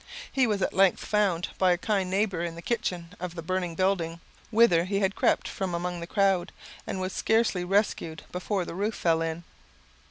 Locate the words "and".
6.87-6.99